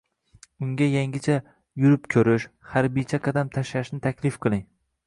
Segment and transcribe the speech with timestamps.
[0.67, 1.35] unga yangicha
[1.85, 4.69] yurib ko‘rish, harbiycha qadam tashlashni taklif qiling.